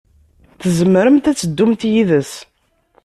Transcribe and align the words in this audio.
Tzemremt 0.61 1.25
ad 1.31 1.37
teddumt 1.37 1.81
yid-s. 1.91 2.31